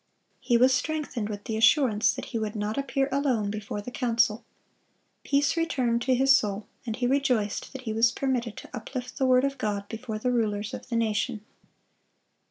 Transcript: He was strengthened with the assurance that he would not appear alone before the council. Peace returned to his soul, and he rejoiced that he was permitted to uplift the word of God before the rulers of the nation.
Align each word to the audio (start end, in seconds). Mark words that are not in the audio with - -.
He 0.39 0.57
was 0.57 0.73
strengthened 0.73 1.29
with 1.29 1.43
the 1.43 1.55
assurance 1.57 2.11
that 2.15 2.25
he 2.33 2.39
would 2.39 2.55
not 2.55 2.75
appear 2.75 3.07
alone 3.11 3.51
before 3.51 3.81
the 3.81 3.91
council. 3.91 4.43
Peace 5.23 5.55
returned 5.55 6.01
to 6.01 6.15
his 6.15 6.35
soul, 6.35 6.65
and 6.87 6.95
he 6.95 7.05
rejoiced 7.05 7.71
that 7.71 7.83
he 7.83 7.93
was 7.93 8.11
permitted 8.11 8.57
to 8.57 8.69
uplift 8.75 9.19
the 9.19 9.27
word 9.27 9.43
of 9.43 9.59
God 9.59 9.87
before 9.89 10.17
the 10.17 10.31
rulers 10.31 10.73
of 10.73 10.89
the 10.89 10.95
nation. 10.95 11.41